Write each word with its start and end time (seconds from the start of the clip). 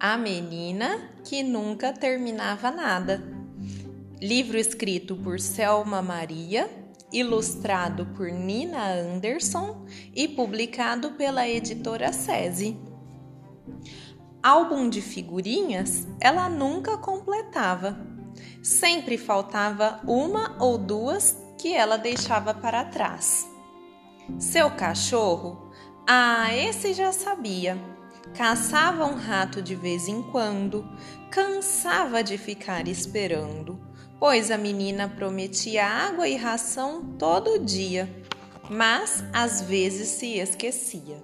A 0.00 0.16
Menina 0.16 1.10
que 1.24 1.42
Nunca 1.42 1.92
Terminava 1.92 2.70
Nada. 2.70 3.20
Livro 4.22 4.56
escrito 4.56 5.16
por 5.16 5.40
Selma 5.40 6.00
Maria, 6.00 6.70
ilustrado 7.12 8.06
por 8.16 8.30
Nina 8.30 8.92
Anderson 8.92 9.84
e 10.14 10.28
publicado 10.28 11.14
pela 11.14 11.48
editora 11.48 12.12
SESI. 12.12 12.78
Álbum 14.40 14.88
de 14.88 15.02
figurinhas 15.02 16.06
ela 16.20 16.48
nunca 16.48 16.96
completava. 16.96 17.98
Sempre 18.62 19.18
faltava 19.18 20.00
uma 20.06 20.56
ou 20.60 20.78
duas 20.78 21.36
que 21.58 21.74
ela 21.74 21.96
deixava 21.96 22.54
para 22.54 22.84
trás. 22.84 23.50
Seu 24.38 24.70
cachorro? 24.70 25.72
Ah, 26.06 26.54
esse 26.54 26.94
já 26.94 27.10
sabia 27.10 27.97
caçava 28.34 29.04
um 29.04 29.14
rato 29.14 29.60
de 29.60 29.74
vez 29.74 30.08
em 30.08 30.22
quando, 30.22 30.86
cansava 31.30 32.22
de 32.22 32.38
ficar 32.38 32.88
esperando, 32.88 33.78
pois 34.18 34.50
a 34.50 34.58
menina 34.58 35.08
prometia 35.08 35.86
água 35.86 36.28
e 36.28 36.36
ração 36.36 37.02
todo 37.18 37.58
dia, 37.58 38.08
mas 38.70 39.24
às 39.32 39.62
vezes 39.62 40.08
se 40.08 40.38
esquecia. 40.38 41.22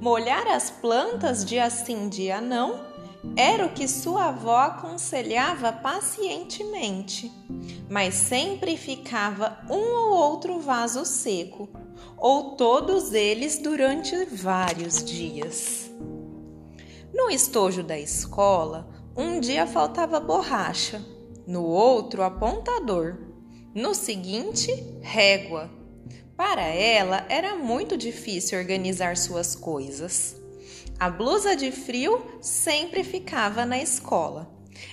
Molhar 0.00 0.46
as 0.46 0.70
plantas 0.70 1.44
dia 1.44 1.68
sim, 1.68 2.08
dia 2.08 2.40
não, 2.40 2.80
era 3.36 3.66
o 3.66 3.72
que 3.72 3.86
sua 3.86 4.28
avó 4.28 4.56
aconselhava 4.56 5.72
pacientemente, 5.72 7.30
mas 7.88 8.14
sempre 8.14 8.76
ficava 8.76 9.58
um 9.68 9.94
ou 9.94 10.14
outro 10.14 10.58
vaso 10.58 11.04
seco, 11.04 11.68
ou 12.16 12.56
todos 12.56 13.12
eles 13.12 13.58
durante 13.58 14.24
vários 14.26 15.04
dias. 15.04 15.90
No 17.12 17.28
estojo 17.30 17.82
da 17.82 17.98
escola, 17.98 18.88
um 19.16 19.40
dia 19.40 19.66
faltava 19.66 20.20
borracha, 20.20 21.04
no 21.46 21.64
outro 21.64 22.22
apontador, 22.22 23.18
no 23.74 23.94
seguinte, 23.94 24.72
régua. 25.00 25.70
Para 26.36 26.62
ela 26.62 27.26
era 27.28 27.56
muito 27.56 27.96
difícil 27.96 28.58
organizar 28.58 29.16
suas 29.16 29.54
coisas. 29.54 30.36
A 30.98 31.10
blusa 31.10 31.56
de 31.56 31.70
frio 31.70 32.22
sempre 32.40 33.02
ficava 33.02 33.64
na 33.64 33.78
escola 33.78 34.50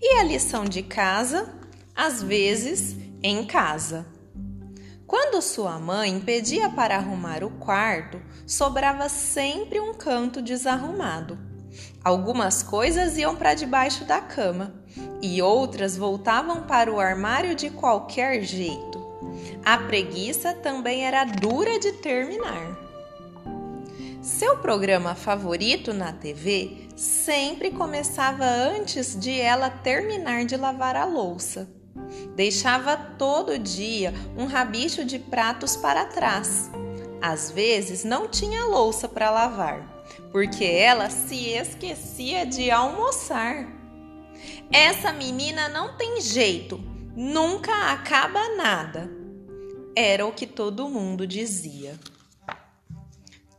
e 0.00 0.14
a 0.18 0.22
lição 0.22 0.64
de 0.64 0.82
casa, 0.82 1.54
às 1.94 2.22
vezes, 2.22 2.96
em 3.22 3.44
casa. 3.46 4.06
Quando 5.10 5.42
sua 5.42 5.76
mãe 5.76 6.20
pedia 6.20 6.68
para 6.68 6.94
arrumar 6.94 7.42
o 7.42 7.50
quarto, 7.50 8.22
sobrava 8.46 9.08
sempre 9.08 9.80
um 9.80 9.92
canto 9.92 10.40
desarrumado. 10.40 11.36
Algumas 12.04 12.62
coisas 12.62 13.18
iam 13.18 13.34
para 13.34 13.54
debaixo 13.54 14.04
da 14.04 14.20
cama 14.20 14.72
e 15.20 15.42
outras 15.42 15.96
voltavam 15.96 16.62
para 16.62 16.92
o 16.92 17.00
armário 17.00 17.56
de 17.56 17.70
qualquer 17.70 18.42
jeito. 18.42 19.04
A 19.64 19.78
preguiça 19.78 20.54
também 20.54 21.04
era 21.04 21.24
dura 21.24 21.80
de 21.80 21.90
terminar. 21.94 22.78
Seu 24.22 24.58
programa 24.58 25.16
favorito 25.16 25.92
na 25.92 26.12
TV 26.12 26.86
sempre 26.94 27.72
começava 27.72 28.44
antes 28.44 29.18
de 29.18 29.40
ela 29.40 29.70
terminar 29.70 30.44
de 30.44 30.56
lavar 30.56 30.94
a 30.94 31.04
louça. 31.04 31.79
Deixava 32.34 32.96
todo 32.96 33.58
dia 33.58 34.12
um 34.36 34.46
rabicho 34.46 35.04
de 35.04 35.18
pratos 35.18 35.76
para 35.76 36.04
trás. 36.06 36.70
Às 37.20 37.50
vezes 37.50 38.04
não 38.04 38.28
tinha 38.28 38.64
louça 38.64 39.08
para 39.08 39.30
lavar, 39.30 40.04
porque 40.32 40.64
ela 40.64 41.10
se 41.10 41.50
esquecia 41.50 42.46
de 42.46 42.70
almoçar. 42.70 43.66
Essa 44.72 45.12
menina 45.12 45.68
não 45.68 45.96
tem 45.96 46.20
jeito, 46.20 46.80
nunca 47.14 47.92
acaba 47.92 48.56
nada. 48.56 49.10
Era 49.94 50.24
o 50.26 50.32
que 50.32 50.46
todo 50.46 50.88
mundo 50.88 51.26
dizia 51.26 51.98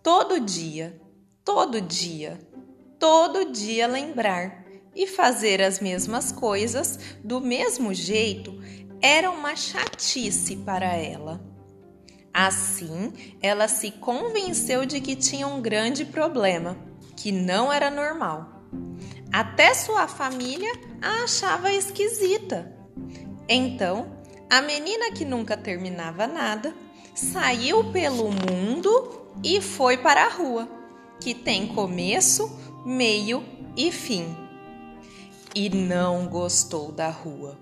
todo 0.04 0.40
dia, 0.40 1.00
todo 1.46 1.80
dia, 1.80 2.40
todo 2.98 3.52
dia 3.52 3.88
lembrar 3.88 4.61
e 4.96 5.08
fazer 5.08 5.62
as 5.62 5.80
mesmas 5.80 6.32
coisas 6.32 7.00
do 7.24 7.40
mesmo 7.40 7.94
jeito 7.94 8.62
era 9.02 9.32
uma 9.32 9.56
chatice 9.56 10.58
para 10.58 10.94
ela. 10.96 11.42
Assim, 12.34 13.12
ela 13.42 13.68
se 13.68 13.92
convenceu 13.92 14.86
de 14.86 15.02
que 15.02 15.16
tinha 15.16 15.48
um 15.48 15.62
grande 15.62 16.06
problema, 16.06 16.78
que 17.16 17.32
não 17.32 17.72
era 17.72 17.90
normal. 17.90 18.62
Até 19.32 19.74
sua 19.74 20.08
família 20.08 20.72
a 21.02 21.24
achava 21.24 21.74
esquisita. 21.74 22.72
Então, 23.50 24.18
a 24.50 24.62
menina 24.62 25.12
que 25.12 25.26
nunca 25.26 25.58
terminava 25.58 26.28
nada 26.28 26.74
saiu 27.16 27.92
pelo 27.92 28.30
mundo 28.32 29.22
e 29.44 29.60
foi 29.62 29.98
para 29.98 30.26
a 30.26 30.30
rua, 30.30 30.70
que 31.20 31.34
tem 31.34 31.68
começo, 31.68 32.50
meio 32.86 33.44
e 33.76 33.92
fim. 33.92 34.51
E 35.54 35.70
não 35.70 36.28
gostou 36.28 36.92
da 36.92 37.10
rua. 37.10 37.58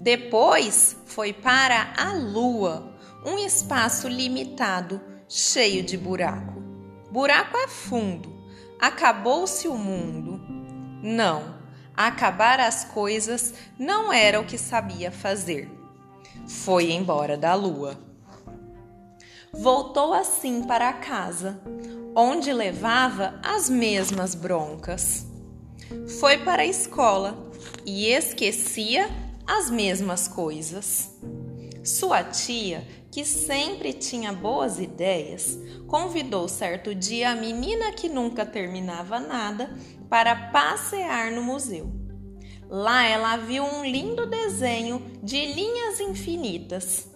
Depois 0.00 0.96
foi 1.04 1.32
para 1.32 1.92
a 1.96 2.12
lua, 2.12 2.94
um 3.24 3.38
espaço 3.38 4.08
limitado, 4.08 5.00
cheio 5.28 5.82
de 5.82 5.96
buraco. 5.96 6.62
Buraco 7.10 7.56
é 7.56 7.68
fundo. 7.68 8.32
Acabou-se 8.80 9.68
o 9.68 9.76
mundo. 9.76 10.40
Não, 11.02 11.56
acabar 11.96 12.60
as 12.60 12.84
coisas 12.84 13.54
não 13.78 14.12
era 14.12 14.40
o 14.40 14.44
que 14.44 14.58
sabia 14.58 15.10
fazer. 15.10 15.70
Foi 16.46 16.92
embora 16.92 17.36
da 17.36 17.54
lua. 17.54 17.98
Voltou 19.52 20.14
assim 20.14 20.62
para 20.62 20.92
casa, 20.92 21.60
onde 22.14 22.52
levava 22.52 23.38
as 23.42 23.68
mesmas 23.68 24.34
broncas. 24.34 25.26
Foi 26.20 26.38
para 26.38 26.62
a 26.62 26.66
escola 26.66 27.50
e 27.84 28.08
esquecia 28.08 29.08
as 29.46 29.70
mesmas 29.70 30.28
coisas. 30.28 31.10
Sua 31.84 32.22
tia, 32.22 32.86
que 33.10 33.24
sempre 33.24 33.92
tinha 33.92 34.32
boas 34.32 34.78
ideias, 34.78 35.58
convidou 35.86 36.48
certo 36.48 36.94
dia 36.94 37.30
a 37.30 37.36
menina 37.36 37.92
que 37.92 38.08
nunca 38.08 38.46
terminava 38.46 39.18
nada 39.18 39.76
para 40.08 40.34
passear 40.50 41.32
no 41.32 41.42
museu. 41.42 41.92
Lá 42.68 43.04
ela 43.06 43.36
viu 43.36 43.64
um 43.64 43.84
lindo 43.84 44.26
desenho 44.26 45.02
de 45.22 45.44
linhas 45.46 46.00
infinitas 46.00 47.12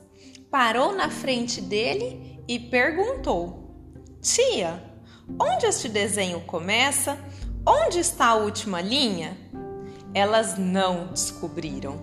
parou 0.50 0.94
na 0.94 1.10
frente 1.10 1.60
dele 1.60 2.40
e 2.48 2.58
perguntou: 2.58 3.76
Tia, 4.22 4.82
onde 5.38 5.66
este 5.66 5.88
desenho 5.88 6.40
começa? 6.46 7.18
Onde 7.66 7.98
está 7.98 8.28
a 8.28 8.34
última 8.36 8.80
linha? 8.80 9.36
Elas 10.14 10.56
não 10.56 11.08
descobriram. 11.08 11.98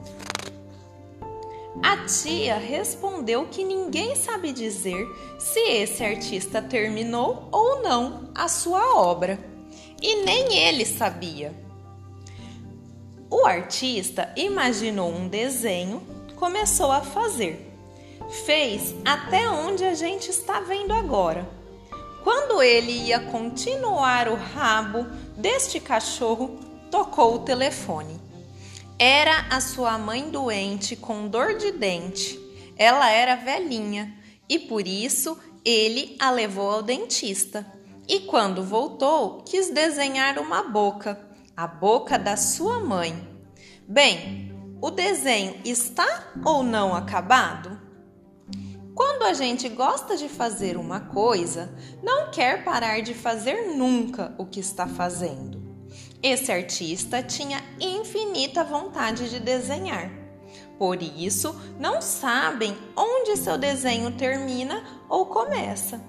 A 1.81 2.05
tia 2.05 2.57
respondeu 2.57 3.47
que 3.47 3.63
ninguém 3.63 4.15
sabe 4.15 4.51
dizer 4.51 5.07
se 5.39 5.59
esse 5.59 6.03
artista 6.03 6.61
terminou 6.61 7.47
ou 7.51 7.81
não 7.81 8.29
a 8.35 8.47
sua 8.47 8.95
obra, 8.95 9.39
e 10.01 10.23
nem 10.23 10.53
ele 10.57 10.85
sabia. 10.85 11.53
O 13.29 13.45
artista 13.45 14.31
imaginou 14.35 15.09
um 15.09 15.27
desenho, 15.27 16.03
começou 16.35 16.91
a 16.91 17.01
fazer 17.01 17.73
fez 18.29 18.95
até 19.05 19.47
onde 19.49 19.83
a 19.83 19.93
gente 19.93 20.29
está 20.29 20.59
vendo 20.59 20.91
agora. 20.91 21.47
Quando 22.23 22.63
ele 22.63 22.91
ia 22.91 23.19
continuar 23.19 24.29
o 24.29 24.35
rabo 24.35 25.05
deste 25.35 25.79
cachorro, 25.79 26.57
tocou 26.89 27.35
o 27.35 27.39
telefone. 27.39 28.17
Era 28.97 29.47
a 29.49 29.59
sua 29.59 29.97
mãe 29.97 30.29
doente 30.29 30.95
com 30.95 31.27
dor 31.27 31.57
de 31.57 31.71
dente. 31.71 32.39
Ela 32.77 33.09
era 33.09 33.35
velhinha 33.35 34.15
e 34.47 34.57
por 34.57 34.87
isso 34.87 35.37
ele 35.65 36.15
a 36.19 36.31
levou 36.31 36.69
ao 36.71 36.81
dentista. 36.81 37.65
E 38.07 38.21
quando 38.21 38.63
voltou, 38.63 39.43
quis 39.43 39.69
desenhar 39.69 40.39
uma 40.39 40.63
boca, 40.63 41.19
a 41.57 41.67
boca 41.67 42.17
da 42.17 42.37
sua 42.37 42.79
mãe. 42.79 43.27
Bem, 43.87 44.53
o 44.81 44.89
desenho 44.89 45.59
está 45.65 46.31
ou 46.45 46.63
não 46.63 46.95
acabado? 46.95 47.82
Quando 48.95 49.23
a 49.23 49.33
gente 49.33 49.67
gosta 49.69 50.15
de 50.15 50.29
fazer 50.29 50.77
uma 50.77 50.99
coisa, 50.99 51.73
não 52.03 52.29
quer 52.29 52.63
parar 52.63 53.01
de 53.01 53.13
fazer 53.13 53.75
nunca 53.75 54.35
o 54.37 54.45
que 54.45 54.59
está 54.59 54.87
fazendo. 54.87 55.61
Esse 56.21 56.51
artista 56.51 57.21
tinha 57.23 57.61
infinita 57.79 58.63
vontade 58.63 59.29
de 59.29 59.39
desenhar. 59.39 60.11
Por 60.77 61.01
isso, 61.01 61.55
não 61.79 62.01
sabem 62.01 62.77
onde 62.95 63.35
seu 63.37 63.57
desenho 63.57 64.11
termina 64.11 64.83
ou 65.09 65.25
começa. 65.25 65.99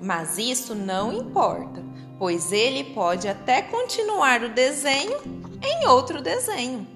Mas 0.00 0.36
isso 0.36 0.74
não 0.74 1.12
importa, 1.12 1.82
pois 2.18 2.50
ele 2.50 2.94
pode 2.94 3.28
até 3.28 3.62
continuar 3.62 4.42
o 4.42 4.52
desenho 4.52 5.18
em 5.62 5.86
outro 5.86 6.20
desenho. 6.20 6.93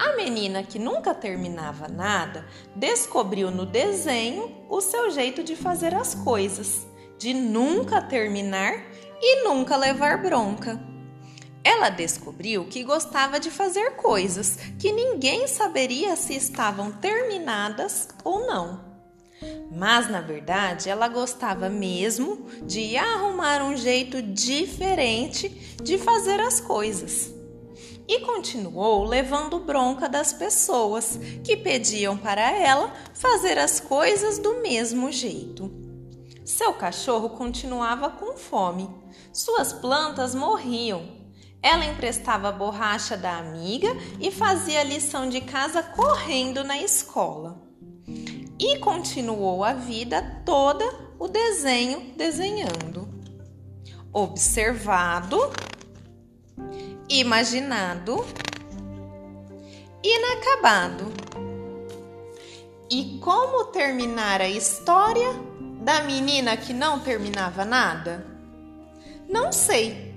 A 0.00 0.16
menina 0.16 0.62
que 0.62 0.78
nunca 0.78 1.12
terminava 1.12 1.86
nada 1.86 2.46
descobriu 2.74 3.50
no 3.50 3.66
desenho 3.66 4.64
o 4.66 4.80
seu 4.80 5.10
jeito 5.10 5.42
de 5.44 5.54
fazer 5.54 5.94
as 5.94 6.14
coisas, 6.14 6.86
de 7.18 7.34
nunca 7.34 8.00
terminar 8.00 8.82
e 9.20 9.44
nunca 9.44 9.76
levar 9.76 10.22
bronca. 10.22 10.80
Ela 11.62 11.90
descobriu 11.90 12.64
que 12.64 12.82
gostava 12.82 13.38
de 13.38 13.50
fazer 13.50 13.96
coisas 13.96 14.56
que 14.78 14.90
ninguém 14.90 15.46
saberia 15.46 16.16
se 16.16 16.34
estavam 16.34 16.90
terminadas 16.92 18.08
ou 18.24 18.46
não. 18.46 18.82
Mas 19.70 20.08
na 20.08 20.22
verdade 20.22 20.88
ela 20.88 21.08
gostava 21.08 21.68
mesmo 21.68 22.46
de 22.62 22.96
arrumar 22.96 23.62
um 23.62 23.76
jeito 23.76 24.22
diferente 24.22 25.76
de 25.82 25.98
fazer 25.98 26.40
as 26.40 26.58
coisas. 26.58 27.38
E 28.10 28.18
continuou 28.22 29.04
levando 29.04 29.60
bronca 29.60 30.08
das 30.08 30.32
pessoas 30.32 31.16
que 31.44 31.56
pediam 31.56 32.18
para 32.18 32.50
ela 32.50 32.92
fazer 33.14 33.56
as 33.56 33.78
coisas 33.78 34.36
do 34.36 34.60
mesmo 34.60 35.12
jeito. 35.12 35.70
Seu 36.44 36.74
cachorro 36.74 37.30
continuava 37.30 38.10
com 38.10 38.36
fome, 38.36 38.90
suas 39.32 39.72
plantas 39.72 40.34
morriam 40.34 41.20
ela 41.62 41.84
emprestava 41.84 42.48
a 42.48 42.52
borracha 42.52 43.16
da 43.16 43.36
amiga 43.36 43.88
e 44.18 44.30
fazia 44.30 44.82
lição 44.82 45.28
de 45.28 45.42
casa 45.42 45.82
correndo 45.82 46.64
na 46.64 46.80
escola. 46.80 47.60
E 48.58 48.78
continuou 48.78 49.62
a 49.62 49.74
vida 49.74 50.42
toda 50.44 50.84
o 51.18 51.28
desenho 51.28 52.14
desenhando. 52.16 53.08
Observado, 54.12 55.38
imaginado, 57.10 58.24
inacabado. 60.02 61.12
E 62.90 63.18
como 63.20 63.66
terminar 63.66 64.40
a 64.40 64.48
história 64.48 65.28
da 65.82 66.02
menina 66.04 66.56
que 66.56 66.72
não 66.72 67.00
terminava 67.00 67.64
nada? 67.64 68.26
Não 69.28 69.52
sei 69.52 70.10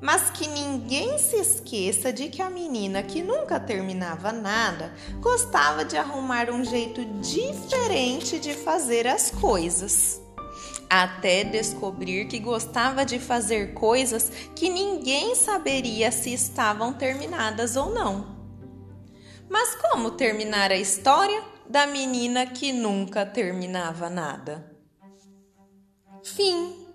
mas 0.00 0.30
que 0.30 0.46
ninguém 0.46 1.18
se 1.18 1.36
esqueça 1.36 2.12
de 2.12 2.28
que 2.28 2.40
a 2.40 2.48
menina 2.48 3.02
que 3.02 3.22
nunca 3.22 3.58
terminava 3.58 4.32
nada 4.32 4.92
gostava 5.20 5.84
de 5.84 5.96
arrumar 5.96 6.50
um 6.50 6.64
jeito 6.64 7.04
diferente 7.20 8.38
de 8.38 8.54
fazer 8.54 9.06
as 9.06 9.30
coisas. 9.30 10.20
Até 10.90 11.44
descobrir 11.44 12.26
que 12.26 12.38
gostava 12.38 13.04
de 13.04 13.18
fazer 13.18 13.74
coisas 13.74 14.30
que 14.54 14.70
ninguém 14.70 15.34
saberia 15.34 16.10
se 16.10 16.32
estavam 16.32 16.92
terminadas 16.92 17.76
ou 17.76 17.92
não. 17.92 18.38
Mas 19.50 19.74
como 19.74 20.12
terminar 20.12 20.70
a 20.70 20.76
história 20.76 21.42
da 21.68 21.86
menina 21.86 22.46
que 22.46 22.72
nunca 22.72 23.26
terminava 23.26 24.08
nada? 24.08 24.76
Fim. 26.22 26.86